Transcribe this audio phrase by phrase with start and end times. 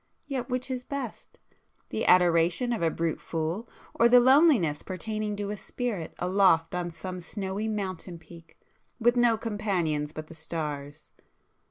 [0.25, 5.57] Yet which is best?—the adoration of a brute fool, or the loneliness pertaining to a
[5.57, 8.57] spirit aloft on some snowy mountain peak,
[8.99, 11.11] with no companions but the stars?